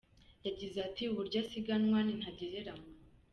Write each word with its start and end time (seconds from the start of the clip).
Yagize 0.45 0.77
ati 0.87 1.03
“Uburyo 1.11 1.37
asiganwa 1.43 1.97
ni 2.03 2.13
ntagereranywa. 2.19 2.91